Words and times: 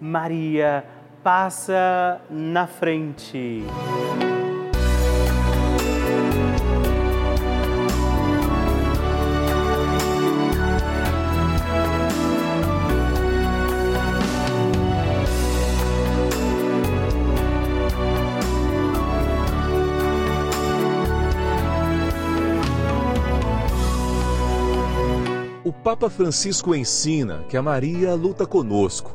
Maria 0.00 0.82
passa 1.22 2.20
na 2.30 2.66
frente. 2.66 3.62
O 25.62 25.72
Papa 25.72 26.08
Francisco 26.08 26.74
ensina 26.74 27.44
que 27.48 27.56
a 27.56 27.62
Maria 27.62 28.14
luta 28.14 28.46
conosco 28.46 29.14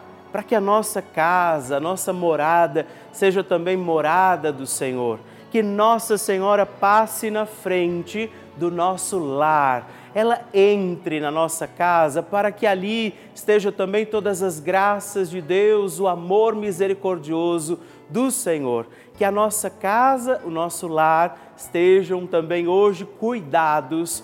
para 0.31 0.43
que 0.43 0.55
a 0.55 0.61
nossa 0.61 1.01
casa, 1.01 1.77
a 1.77 1.79
nossa 1.79 2.13
morada, 2.13 2.87
seja 3.11 3.43
também 3.43 3.75
morada 3.75 4.51
do 4.51 4.65
Senhor. 4.65 5.19
Que 5.51 5.61
Nossa 5.61 6.17
Senhora 6.17 6.65
passe 6.65 7.29
na 7.29 7.45
frente 7.45 8.31
do 8.55 8.71
nosso 8.71 9.17
lar, 9.19 9.89
ela 10.13 10.41
entre 10.53 11.19
na 11.19 11.31
nossa 11.31 11.67
casa 11.67 12.21
para 12.21 12.51
que 12.51 12.65
ali 12.65 13.13
estejam 13.33 13.71
também 13.71 14.05
todas 14.05 14.43
as 14.43 14.59
graças 14.59 15.29
de 15.29 15.41
Deus, 15.41 15.99
o 15.99 16.07
amor 16.07 16.55
misericordioso 16.55 17.79
do 18.09 18.29
Senhor. 18.29 18.87
Que 19.17 19.23
a 19.23 19.31
nossa 19.31 19.69
casa, 19.69 20.41
o 20.45 20.49
nosso 20.49 20.87
lar 20.87 21.53
estejam 21.55 22.27
também 22.27 22.67
hoje 22.67 23.05
cuidados 23.05 24.23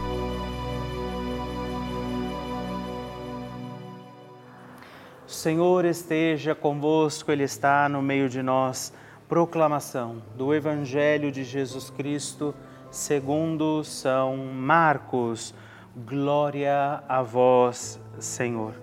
Senhor 5.41 5.85
esteja 5.85 6.53
convosco, 6.53 7.31
Ele 7.31 7.41
está 7.41 7.89
no 7.89 7.99
meio 7.99 8.29
de 8.29 8.43
nós. 8.43 8.93
Proclamação 9.27 10.21
do 10.35 10.53
Evangelho 10.53 11.31
de 11.31 11.43
Jesus 11.43 11.89
Cristo, 11.89 12.53
segundo 12.91 13.83
São 13.83 14.37
Marcos. 14.37 15.51
Glória 15.95 17.03
a 17.09 17.23
vós, 17.23 17.99
Senhor. 18.19 18.75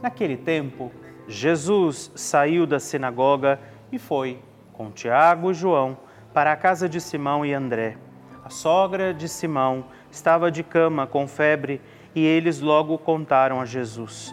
Naquele 0.00 0.36
tempo, 0.36 0.92
Jesus 1.26 2.12
saiu 2.14 2.64
da 2.64 2.78
sinagoga 2.78 3.58
e 3.90 3.98
foi, 3.98 4.38
com 4.72 4.92
Tiago 4.92 5.50
e 5.50 5.54
João, 5.54 5.98
para 6.32 6.52
a 6.52 6.56
casa 6.56 6.88
de 6.88 7.00
Simão 7.00 7.44
e 7.44 7.52
André. 7.52 7.98
A 8.44 8.50
sogra 8.50 9.12
de 9.12 9.28
Simão 9.28 9.86
estava 10.12 10.48
de 10.48 10.62
cama 10.62 11.08
com 11.08 11.26
febre 11.26 11.80
e 12.14 12.24
eles 12.24 12.60
logo 12.60 12.96
contaram 12.98 13.60
a 13.60 13.64
Jesus. 13.64 14.32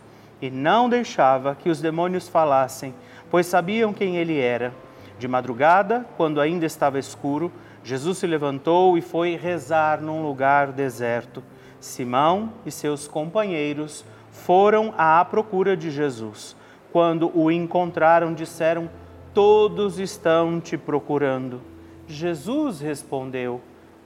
e 0.41 0.49
não 0.49 0.89
deixava 0.89 1.55
que 1.55 1.69
os 1.69 1.79
demônios 1.79 2.27
falassem, 2.27 2.93
pois 3.29 3.45
sabiam 3.45 3.93
quem 3.93 4.17
ele 4.17 4.39
era. 4.39 4.73
De 5.19 5.27
madrugada, 5.27 6.05
quando 6.17 6.41
ainda 6.41 6.65
estava 6.65 6.97
escuro, 6.97 7.51
Jesus 7.83 8.17
se 8.17 8.27
levantou 8.27 8.97
e 8.97 9.01
foi 9.01 9.35
rezar 9.35 10.01
num 10.01 10.23
lugar 10.23 10.71
deserto. 10.71 11.43
Simão 11.79 12.53
e 12.65 12.71
seus 12.71 13.07
companheiros 13.07 14.03
foram 14.31 14.93
à 14.97 15.23
procura 15.23 15.77
de 15.77 15.91
Jesus. 15.91 16.55
Quando 16.91 17.31
o 17.37 17.51
encontraram, 17.51 18.33
disseram: 18.33 18.89
Todos 19.33 19.99
estão 19.99 20.59
te 20.59 20.77
procurando. 20.77 21.61
Jesus 22.07 22.81
respondeu: 22.81 23.61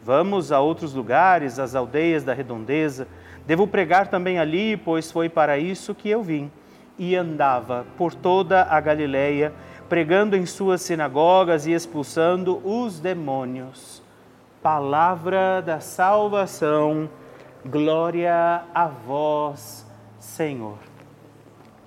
Vamos 0.06 0.52
a 0.52 0.62
outros 0.62 0.94
lugares, 0.94 1.60
às 1.60 1.76
aldeias 1.76 2.24
da 2.24 2.34
redondeza 2.34 3.08
Devo 3.46 3.68
pregar 3.68 4.08
também 4.08 4.40
ali, 4.40 4.76
pois 4.76 5.12
foi 5.12 5.30
para 5.30 5.58
isso 5.60 5.94
que 5.94 6.10
eu 6.10 6.24
vim. 6.24 6.52
E 6.98 7.16
andava 7.16 7.86
por 7.96 8.16
toda 8.16 8.64
a 8.64 8.80
Galileia, 8.80 9.54
pregando 9.88 10.36
em 10.36 10.46
suas 10.46 10.82
sinagogas 10.82 11.68
e 11.68 11.74
expulsando 11.74 12.60
os 12.68 13.00
demônios. 13.00 14.02
Palavra 14.64 15.62
da 15.62 15.80
salvação, 15.80 17.08
glória 17.64 18.64
a 18.74 18.88
vós, 18.88 19.86
Senhor. 20.18 20.80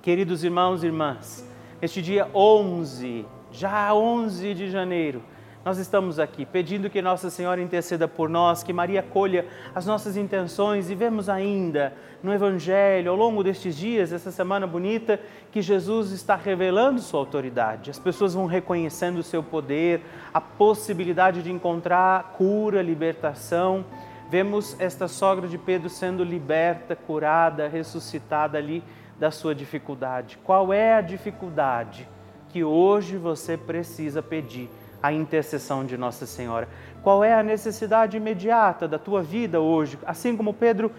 Queridos 0.01 0.45
irmãos 0.45 0.81
e 0.81 0.85
irmãs, 0.85 1.45
neste 1.81 2.01
dia 2.01 2.29
11, 2.33 3.25
já 3.51 3.93
11 3.93 4.53
de 4.53 4.69
janeiro, 4.69 5.21
nós 5.63 5.77
estamos 5.77 6.19
aqui 6.19 6.45
pedindo 6.45 6.89
que 6.89 7.01
Nossa 7.01 7.29
Senhora 7.29 7.61
interceda 7.61 8.07
por 8.07 8.29
nós, 8.29 8.63
que 8.63 8.71
Maria 8.71 9.01
acolha 9.01 9.45
as 9.75 9.85
nossas 9.85 10.15
intenções 10.15 10.89
e 10.89 10.95
vemos 10.95 11.27
ainda 11.27 11.93
no 12.23 12.33
Evangelho, 12.33 13.11
ao 13.11 13.17
longo 13.17 13.43
destes 13.43 13.75
dias, 13.75 14.13
essa 14.13 14.31
semana 14.31 14.65
bonita, 14.65 15.19
que 15.51 15.61
Jesus 15.61 16.11
está 16.11 16.35
revelando 16.37 17.01
sua 17.01 17.19
autoridade. 17.19 17.91
As 17.91 17.99
pessoas 17.99 18.33
vão 18.33 18.45
reconhecendo 18.45 19.19
o 19.19 19.23
seu 19.23 19.43
poder, 19.43 20.01
a 20.33 20.39
possibilidade 20.39 21.43
de 21.43 21.51
encontrar 21.51 22.33
cura, 22.37 22.81
libertação. 22.81 23.83
Vemos 24.29 24.79
esta 24.79 25.09
sogra 25.09 25.47
de 25.47 25.57
Pedro 25.57 25.89
sendo 25.89 26.23
liberta, 26.23 26.95
curada, 26.95 27.67
ressuscitada 27.67 28.57
ali 28.57 28.81
da 29.19 29.29
sua 29.29 29.53
dificuldade. 29.53 30.37
Qual 30.41 30.71
é 30.71 30.93
a 30.95 31.01
dificuldade 31.01 32.07
que 32.47 32.63
hoje 32.63 33.17
você 33.17 33.57
precisa 33.57 34.23
pedir? 34.23 34.69
A 35.01 35.11
intercessão 35.11 35.85
de 35.85 35.97
Nossa 35.97 36.25
Senhora. 36.25 36.67
Qual 37.01 37.23
é 37.23 37.33
a 37.33 37.43
necessidade 37.43 38.17
imediata 38.17 38.87
da 38.87 38.99
tua 38.99 39.21
vida 39.21 39.59
hoje? 39.59 39.97
Assim 40.05 40.35
como 40.35 40.53
Pedro 40.53 40.91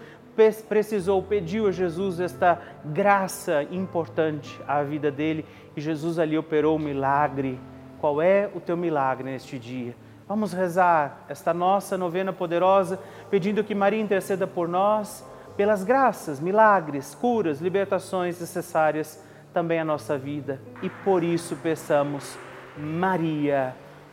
precisou, 0.67 1.21
pediu 1.21 1.67
a 1.67 1.71
Jesus 1.71 2.19
esta 2.19 2.59
graça 2.85 3.63
importante 3.63 4.59
à 4.67 4.81
vida 4.81 5.11
dele 5.11 5.45
e 5.75 5.81
Jesus 5.81 6.17
ali 6.17 6.37
operou 6.37 6.73
o 6.73 6.79
um 6.79 6.83
milagre. 6.83 7.59
Qual 7.99 8.21
é 8.21 8.49
o 8.53 8.59
teu 8.59 8.75
milagre 8.75 9.29
neste 9.29 9.59
dia? 9.59 9.95
Vamos 10.27 10.53
rezar 10.53 11.25
esta 11.27 11.53
nossa 11.53 11.97
novena 11.97 12.31
poderosa, 12.31 12.99
pedindo 13.29 13.63
que 13.63 13.75
Maria 13.75 14.01
interceda 14.01 14.47
por 14.47 14.67
nós, 14.67 15.27
pelas 15.57 15.83
graças, 15.83 16.39
milagres, 16.39 17.13
curas, 17.13 17.59
libertações 17.59 18.39
necessárias 18.39 19.21
também 19.53 19.79
à 19.79 19.85
nossa 19.85 20.17
vida. 20.17 20.59
E 20.81 20.89
por 20.89 21.23
isso 21.23 21.55
peçamos, 21.57 22.37
Maria, 22.77 23.75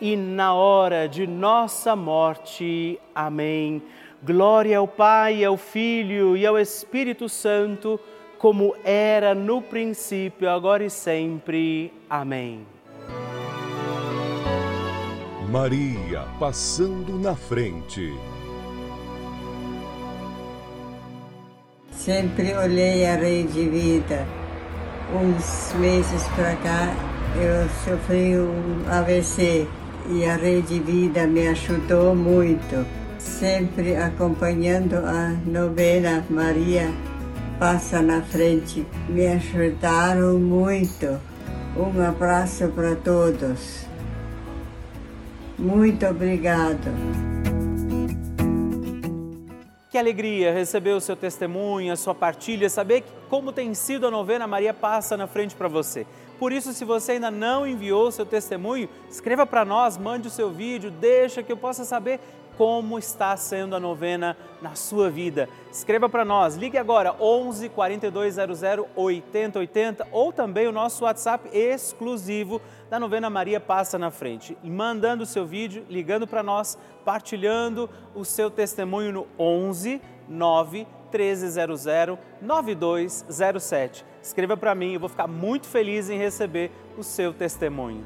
e 0.00 0.16
na 0.16 0.54
hora 0.54 1.08
de 1.08 1.26
nossa 1.26 1.96
morte. 1.96 2.98
Amém. 3.14 3.82
Glória 4.22 4.78
ao 4.78 4.88
Pai, 4.88 5.44
ao 5.44 5.56
Filho 5.56 6.36
e 6.36 6.46
ao 6.46 6.58
Espírito 6.58 7.28
Santo, 7.28 8.00
como 8.38 8.74
era 8.84 9.34
no 9.34 9.62
princípio, 9.62 10.48
agora 10.48 10.84
e 10.84 10.90
sempre. 10.90 11.92
Amém. 12.08 12.66
Maria 15.50 16.24
passando 16.38 17.18
na 17.18 17.34
frente. 17.34 18.12
Sempre 21.90 22.54
olhei 22.54 23.06
a 23.06 23.16
rede 23.16 23.68
vida. 23.68 24.26
Uns 25.14 25.72
meses 25.74 26.26
para 26.34 26.56
cá 26.56 26.94
eu 27.38 27.68
sofri 27.84 28.38
um 28.38 28.84
AVC 28.90 29.68
e 30.08 30.24
a 30.24 30.36
Rede 30.36 30.78
Vida 30.80 31.26
me 31.26 31.48
ajudou 31.48 32.14
muito, 32.14 32.86
sempre 33.18 33.96
acompanhando 33.96 34.94
a 34.96 35.30
novena 35.44 36.24
Maria 36.30 36.92
Passa 37.58 38.00
na 38.00 38.22
Frente. 38.22 38.86
Me 39.08 39.26
ajudaram 39.26 40.38
muito. 40.38 41.20
Um 41.76 42.00
abraço 42.00 42.68
para 42.68 42.94
todos. 42.96 43.86
Muito 45.58 46.06
obrigado. 46.06 46.90
Que 49.90 49.98
alegria 49.98 50.52
receber 50.52 50.90
o 50.90 51.00
seu 51.00 51.16
testemunho, 51.16 51.92
a 51.92 51.96
sua 51.96 52.14
partilha, 52.14 52.68
saber 52.68 53.02
como 53.28 53.50
tem 53.50 53.72
sido 53.72 54.06
a 54.06 54.10
novena 54.10 54.46
Maria 54.46 54.74
Passa 54.74 55.16
na 55.16 55.26
Frente 55.26 55.56
para 55.56 55.68
você. 55.68 56.06
Por 56.38 56.52
isso, 56.52 56.72
se 56.72 56.84
você 56.84 57.12
ainda 57.12 57.30
não 57.30 57.66
enviou 57.66 58.10
seu 58.10 58.26
testemunho, 58.26 58.88
escreva 59.08 59.46
para 59.46 59.64
nós, 59.64 59.96
mande 59.96 60.28
o 60.28 60.30
seu 60.30 60.50
vídeo, 60.50 60.90
deixa 60.90 61.42
que 61.42 61.52
eu 61.52 61.56
possa 61.56 61.84
saber 61.84 62.20
como 62.56 62.98
está 62.98 63.36
sendo 63.36 63.76
a 63.76 63.80
novena 63.80 64.36
na 64.62 64.74
sua 64.74 65.10
vida. 65.10 65.48
Escreva 65.70 66.08
para 66.08 66.24
nós, 66.24 66.56
ligue 66.56 66.78
agora 66.78 67.14
11 67.20 67.68
4200 67.68 68.62
8080 68.96 70.08
ou 70.10 70.32
também 70.32 70.66
o 70.66 70.72
nosso 70.72 71.04
WhatsApp 71.04 71.48
exclusivo 71.52 72.60
da 72.88 72.98
novena 72.98 73.28
Maria 73.28 73.60
Passa 73.60 73.98
na 73.98 74.10
Frente. 74.10 74.56
E 74.62 74.70
mandando 74.70 75.24
o 75.24 75.26
seu 75.26 75.44
vídeo, 75.46 75.84
ligando 75.88 76.26
para 76.26 76.42
nós, 76.42 76.78
partilhando 77.04 77.90
o 78.14 78.24
seu 78.24 78.50
testemunho 78.50 79.12
no 79.12 79.26
11 79.38 80.00
9 80.28 80.86
1300 81.12 81.84
9207. 82.40 84.04
Escreva 84.26 84.56
para 84.56 84.74
mim, 84.74 84.94
eu 84.94 84.98
vou 84.98 85.08
ficar 85.08 85.28
muito 85.28 85.68
feliz 85.68 86.10
em 86.10 86.18
receber 86.18 86.72
o 86.98 87.04
seu 87.04 87.32
testemunho. 87.32 88.04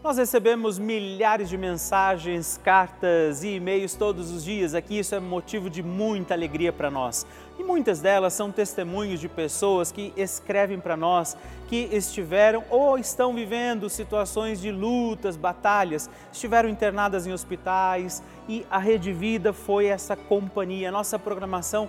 Nós 0.00 0.16
recebemos 0.16 0.78
milhares 0.78 1.48
de 1.48 1.58
mensagens, 1.58 2.60
cartas 2.62 3.42
e 3.42 3.56
e-mails 3.56 3.94
todos 3.94 4.30
os 4.30 4.44
dias 4.44 4.76
aqui, 4.76 5.00
isso 5.00 5.16
é 5.16 5.18
motivo 5.18 5.68
de 5.68 5.82
muita 5.82 6.34
alegria 6.34 6.72
para 6.72 6.88
nós. 6.88 7.26
E 7.58 7.64
muitas 7.64 8.00
delas 8.00 8.32
são 8.32 8.52
testemunhos 8.52 9.18
de 9.18 9.28
pessoas 9.28 9.90
que 9.90 10.12
escrevem 10.16 10.78
para 10.78 10.96
nós 10.96 11.36
que 11.66 11.88
estiveram 11.90 12.62
ou 12.70 12.96
estão 12.96 13.34
vivendo 13.34 13.90
situações 13.90 14.60
de 14.60 14.70
lutas, 14.70 15.36
batalhas, 15.36 16.08
estiveram 16.32 16.68
internadas 16.68 17.26
em 17.26 17.32
hospitais 17.32 18.22
e 18.48 18.64
a 18.70 18.78
Rede 18.78 19.12
Vida 19.12 19.52
foi 19.52 19.86
essa 19.86 20.14
companhia. 20.14 20.92
Nossa 20.92 21.18
programação 21.18 21.88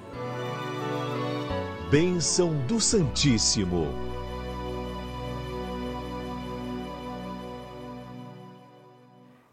Bênção 1.90 2.54
do 2.66 2.80
Santíssimo. 2.80 4.12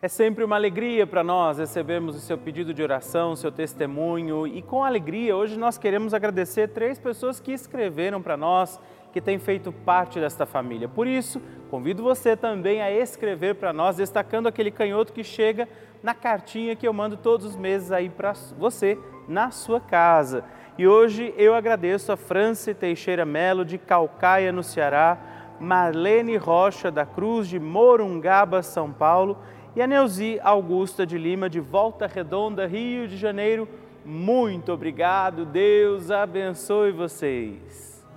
É 0.01 0.07
sempre 0.07 0.45
uma 0.45 0.55
alegria 0.55 1.05
para 1.05 1.21
nós 1.21 1.57
recebermos 1.57 2.15
o 2.15 2.21
seu 2.21 2.37
pedido 2.37 2.73
de 2.73 2.81
oração, 2.81 3.33
o 3.33 3.35
seu 3.35 3.51
testemunho 3.51 4.47
e 4.47 4.61
com 4.61 4.81
alegria 4.81 5.35
hoje 5.35 5.59
nós 5.59 5.77
queremos 5.77 6.13
agradecer 6.13 6.69
três 6.69 6.97
pessoas 6.97 7.41
que 7.41 7.51
escreveram 7.51 8.21
para 8.21 8.37
nós, 8.37 8.79
que 9.11 9.21
têm 9.21 9.39
feito 9.39 9.71
parte 9.71 10.19
desta 10.19 10.45
família. 10.45 10.87
Por 10.87 11.07
isso, 11.07 11.41
convido 11.69 12.03
você 12.03 12.35
também 12.35 12.81
a 12.81 12.91
escrever 12.91 13.55
para 13.55 13.73
nós, 13.73 13.97
destacando 13.97 14.47
aquele 14.47 14.71
canhoto 14.71 15.13
que 15.13 15.23
chega 15.23 15.67
na 16.01 16.13
cartinha 16.13 16.75
que 16.75 16.87
eu 16.87 16.93
mando 16.93 17.17
todos 17.17 17.45
os 17.45 17.55
meses 17.55 17.91
aí 17.91 18.09
para 18.09 18.33
você 18.57 18.97
na 19.27 19.51
sua 19.51 19.79
casa. 19.79 20.43
E 20.77 20.87
hoje 20.87 21.33
eu 21.37 21.53
agradeço 21.53 22.11
a 22.11 22.17
Franci 22.17 22.73
Teixeira 22.73 23.25
Melo 23.25 23.65
de 23.65 23.77
Calcaia, 23.77 24.51
no 24.51 24.63
Ceará, 24.63 25.17
Marlene 25.59 26.37
Rocha 26.37 26.89
da 26.89 27.05
Cruz 27.05 27.47
de 27.47 27.59
Morungaba, 27.59 28.63
São 28.63 28.91
Paulo 28.91 29.37
e 29.75 29.81
a 29.81 29.87
Neuzi 29.87 30.39
Augusta 30.41 31.05
de 31.05 31.17
Lima, 31.17 31.49
de 31.49 31.59
Volta 31.59 32.07
Redonda, 32.07 32.65
Rio 32.65 33.07
de 33.07 33.17
Janeiro. 33.17 33.67
Muito 34.05 34.71
obrigado, 34.71 35.45
Deus 35.45 36.09
abençoe 36.09 36.91
vocês. 36.91 37.88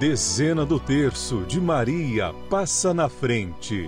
Dezena 0.00 0.64
do 0.64 0.80
terço 0.80 1.42
de 1.42 1.60
Maria 1.60 2.34
passa 2.48 2.94
na 2.94 3.06
frente. 3.06 3.86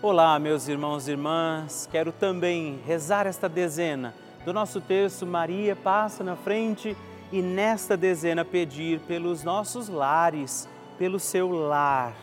Olá, 0.00 0.38
meus 0.38 0.66
irmãos 0.66 1.06
e 1.06 1.10
irmãs, 1.10 1.86
quero 1.92 2.12
também 2.12 2.80
rezar 2.86 3.26
esta 3.26 3.46
dezena 3.46 4.14
do 4.46 4.54
nosso 4.54 4.80
terço 4.80 5.26
Maria 5.26 5.76
passa 5.76 6.24
na 6.24 6.34
frente 6.34 6.96
e 7.30 7.42
nesta 7.42 7.94
dezena 7.94 8.42
pedir 8.42 9.00
pelos 9.00 9.44
nossos 9.44 9.90
lares, 9.90 10.66
pelo 10.98 11.20
seu 11.20 11.50
lar. 11.50 12.14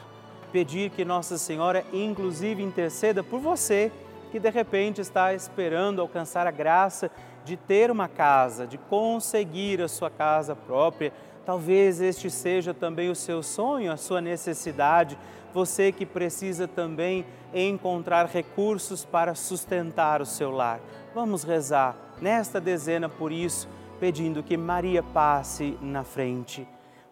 Pedir 0.51 0.89
que 0.89 1.05
Nossa 1.05 1.37
Senhora, 1.37 1.85
inclusive, 1.93 2.63
interceda 2.63 3.23
por 3.23 3.39
você 3.39 3.91
que 4.31 4.39
de 4.39 4.49
repente 4.49 4.99
está 4.99 5.31
esperando 5.35 6.01
alcançar 6.01 6.47
a 6.47 6.51
graça 6.51 7.11
de 7.45 7.58
ter 7.58 7.91
uma 7.91 8.08
casa, 8.08 8.65
de 8.65 8.77
conseguir 8.77 9.82
a 9.82 9.88
sua 9.88 10.10
casa 10.10 10.56
própria. 10.56 11.12
Talvez 11.45 11.99
este 12.01 12.29
seja 12.29 12.73
também 12.73 13.10
o 13.10 13.15
seu 13.15 13.43
sonho, 13.43 13.91
a 13.91 13.97
sua 13.97 14.21
necessidade. 14.21 15.17
Você 15.53 15.91
que 15.91 16.06
precisa 16.06 16.67
também 16.67 17.25
encontrar 17.53 18.25
recursos 18.25 19.06
para 19.06 19.36
sustentar 19.36 20.21
o 20.21 20.25
seu 20.25 20.51
lar. 20.51 20.79
Vamos 21.13 21.43
rezar 21.43 21.95
nesta 22.21 22.60
dezena 22.60 23.08
por 23.08 23.32
isso, 23.32 23.67
pedindo 23.99 24.41
que 24.41 24.58
Maria 24.58 25.03
passe 25.03 25.77
na 25.82 26.03
frente. 26.03 26.67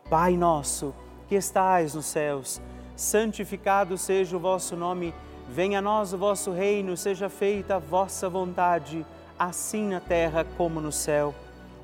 Pai 0.09 0.35
nosso, 0.35 0.93
que 1.27 1.35
estais 1.35 1.93
nos 1.93 2.05
céus, 2.07 2.61
santificado 2.95 3.97
seja 3.97 4.35
o 4.35 4.39
vosso 4.39 4.75
nome, 4.75 5.13
venha 5.47 5.79
a 5.79 5.81
nós 5.81 6.13
o 6.13 6.17
vosso 6.17 6.51
reino, 6.51 6.97
seja 6.97 7.29
feita 7.29 7.75
a 7.75 7.79
vossa 7.79 8.27
vontade, 8.27 9.05
assim 9.41 9.87
na 9.87 9.99
terra 9.99 10.45
como 10.55 10.79
no 10.79 10.91
céu. 10.91 11.33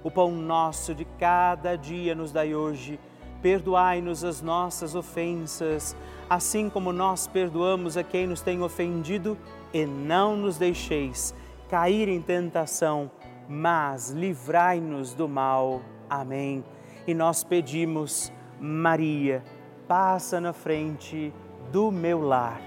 O 0.04 0.12
pão 0.12 0.32
nosso 0.32 0.94
de 0.94 1.06
cada 1.20 1.76
dia 1.76 2.14
nos 2.14 2.32
dai 2.32 2.54
hoje. 2.54 3.00
Perdoai-nos 3.42 4.24
as 4.24 4.44
nossas 4.44 4.94
ofensas, 4.94 5.96
assim 6.30 6.70
como 6.70 6.94
nós 6.94 7.26
perdoamos 7.26 7.98
a 7.98 8.04
quem 8.04 8.28
nos 8.28 8.42
tem 8.42 8.62
ofendido, 8.62 9.36
e 9.74 9.88
não 9.88 10.38
nos 10.38 10.60
deixeis 10.60 11.34
cair 11.68 12.08
em 12.08 12.22
tentação, 12.22 13.10
mas 13.50 14.12
livrai-nos 14.12 15.16
do 15.16 15.28
mal. 15.28 15.82
Amém. 16.08 16.64
E 17.08 17.14
nós 17.16 17.44
pedimos, 17.44 18.32
Maria, 18.60 19.44
passa 19.88 20.40
na 20.40 20.54
frente 20.54 21.34
do 21.72 21.92
meu 21.92 22.22
lar. 22.22 22.62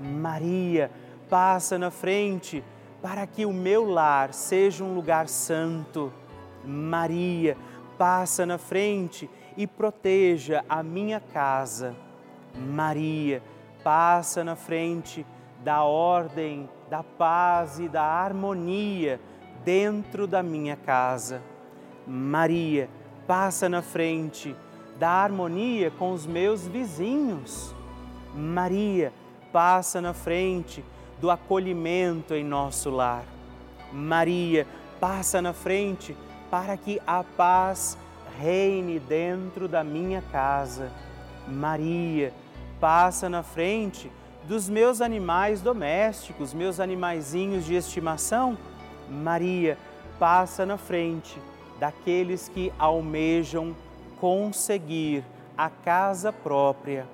Maria, 0.00 0.90
passa 1.28 1.78
na 1.78 1.90
frente 1.90 2.64
para 3.02 3.26
que 3.26 3.46
o 3.46 3.52
meu 3.52 3.88
lar 3.88 4.32
seja 4.32 4.84
um 4.84 4.94
lugar 4.94 5.28
santo. 5.28 6.12
Maria, 6.64 7.56
passa 7.96 8.44
na 8.44 8.58
frente 8.58 9.28
e 9.56 9.66
proteja 9.66 10.64
a 10.68 10.82
minha 10.82 11.20
casa. 11.20 11.94
Maria, 12.54 13.42
passa 13.82 14.44
na 14.44 14.56
frente 14.56 15.26
da 15.64 15.82
ordem, 15.84 16.68
da 16.88 17.02
paz 17.02 17.78
e 17.78 17.88
da 17.88 18.02
harmonia 18.02 19.20
dentro 19.64 20.26
da 20.26 20.42
minha 20.42 20.76
casa. 20.76 21.42
Maria, 22.06 22.88
passa 23.26 23.68
na 23.68 23.82
frente 23.82 24.54
da 24.98 25.10
harmonia 25.10 25.90
com 25.90 26.12
os 26.12 26.26
meus 26.26 26.66
vizinhos. 26.66 27.74
Maria, 28.34 29.12
passa 29.52 30.00
na 30.00 30.12
frente 30.12 30.84
do 31.20 31.30
acolhimento 31.30 32.34
em 32.34 32.42
nosso 32.42 32.90
lar. 32.90 33.24
Maria, 33.92 34.66
passa 34.98 35.42
na 35.42 35.52
frente 35.52 36.16
para 36.50 36.76
que 36.76 37.00
a 37.06 37.22
paz 37.22 37.96
reine 38.38 38.98
dentro 38.98 39.68
da 39.68 39.84
minha 39.84 40.22
casa. 40.32 40.90
Maria, 41.46 42.32
passa 42.80 43.28
na 43.28 43.42
frente 43.42 44.10
dos 44.44 44.68
meus 44.68 45.00
animais 45.00 45.60
domésticos, 45.60 46.54
meus 46.54 46.80
animaizinhos 46.80 47.64
de 47.64 47.74
estimação. 47.74 48.56
Maria, 49.08 49.76
passa 50.18 50.64
na 50.64 50.76
frente 50.76 51.38
daqueles 51.78 52.48
que 52.48 52.72
almejam 52.78 53.74
conseguir 54.20 55.24
a 55.56 55.68
casa 55.68 56.32
própria. 56.32 57.06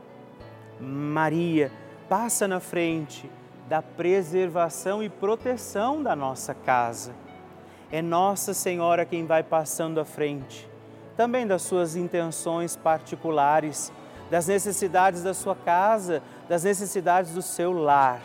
Maria, 0.80 1.72
passa 2.08 2.46
na 2.46 2.60
frente 2.60 3.28
da 3.68 3.82
preservação 3.82 5.02
e 5.02 5.08
proteção 5.08 6.02
da 6.02 6.14
nossa 6.14 6.54
casa. 6.54 7.12
É 7.90 8.00
Nossa 8.02 8.52
Senhora 8.54 9.04
quem 9.04 9.26
vai 9.26 9.42
passando 9.42 10.00
à 10.00 10.04
frente, 10.04 10.68
também 11.16 11.46
das 11.46 11.62
suas 11.62 11.96
intenções 11.96 12.76
particulares, 12.76 13.92
das 14.30 14.48
necessidades 14.48 15.22
da 15.22 15.32
sua 15.32 15.54
casa, 15.54 16.22
das 16.48 16.64
necessidades 16.64 17.32
do 17.32 17.42
seu 17.42 17.72
lar. 17.72 18.20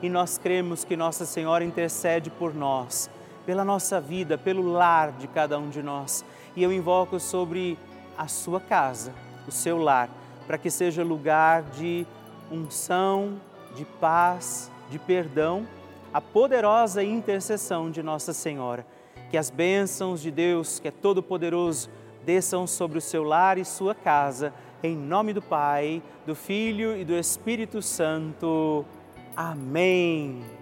E 0.00 0.08
nós 0.08 0.38
cremos 0.38 0.82
que 0.82 0.96
Nossa 0.96 1.26
Senhora 1.26 1.62
intercede 1.62 2.30
por 2.30 2.54
nós, 2.54 3.10
pela 3.44 3.64
nossa 3.64 4.00
vida, 4.00 4.38
pelo 4.38 4.72
lar 4.72 5.12
de 5.12 5.28
cada 5.28 5.58
um 5.58 5.68
de 5.68 5.82
nós. 5.82 6.24
E 6.56 6.62
eu 6.62 6.72
invoco 6.72 7.20
sobre 7.20 7.78
a 8.16 8.26
sua 8.26 8.60
casa, 8.60 9.12
o 9.46 9.52
seu 9.52 9.78
lar, 9.78 10.08
para 10.46 10.58
que 10.58 10.70
seja 10.70 11.04
lugar 11.04 11.62
de 11.62 12.06
unção, 12.50 13.38
de 13.74 13.84
paz, 13.84 14.71
de 14.92 14.98
perdão, 14.98 15.66
a 16.12 16.20
poderosa 16.20 17.02
intercessão 17.02 17.90
de 17.90 18.02
Nossa 18.02 18.34
Senhora. 18.34 18.86
Que 19.30 19.38
as 19.38 19.48
bênçãos 19.48 20.20
de 20.20 20.30
Deus, 20.30 20.78
que 20.78 20.88
é 20.88 20.90
todo-poderoso, 20.90 21.88
desçam 22.26 22.66
sobre 22.66 22.98
o 22.98 23.00
seu 23.00 23.24
lar 23.24 23.56
e 23.56 23.64
sua 23.64 23.94
casa, 23.94 24.52
em 24.82 24.94
nome 24.94 25.32
do 25.32 25.40
Pai, 25.40 26.02
do 26.26 26.34
Filho 26.34 26.94
e 26.94 27.04
do 27.04 27.14
Espírito 27.14 27.80
Santo. 27.80 28.84
Amém. 29.34 30.61